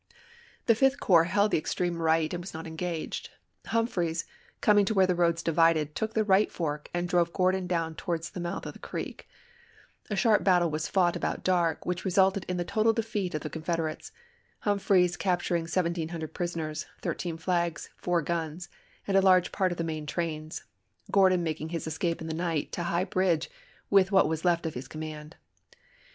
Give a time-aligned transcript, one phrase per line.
[0.65, 3.29] The Fifth Corps held the extreme right and was not engaged.
[3.67, 4.25] Humphreys,
[4.59, 8.31] coming to where the roads divided, took the right fork and drove Cordon down towards
[8.31, 9.29] the mouth of the creek.
[10.09, 13.35] A sharp battle was fought about APPOMATTOX 187 dark, which resulted in the total defeat
[13.35, 13.57] of the chap.
[13.57, 13.63] ix.
[13.63, 14.11] Confederates,
[14.61, 18.69] Humphreys capturing 1700 prisoners, Hum 13 flags, 4 guns,
[19.05, 22.71] and a large part of the main trains;•«tL8' Gordon making his escape in the night
[22.71, 23.51] to High Ca^i^n Bridge
[23.91, 25.35] with what was left of his command.